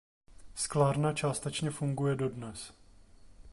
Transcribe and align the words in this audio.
Sklárna 0.55 1.13
částečně 1.13 1.69
funguje 1.69 2.15
dodnes. 2.15 2.73